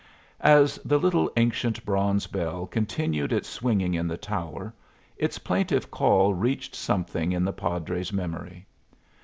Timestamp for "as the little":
0.39-1.31